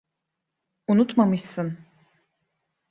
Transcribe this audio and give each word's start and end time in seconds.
Unutmamışsın. 0.87 1.77